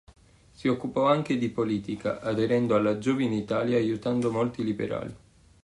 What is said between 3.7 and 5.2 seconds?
e aiutando molti liberali.